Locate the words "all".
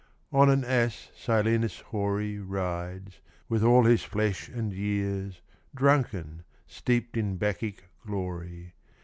3.63-3.83